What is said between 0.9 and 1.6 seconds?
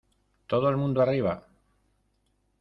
arriba!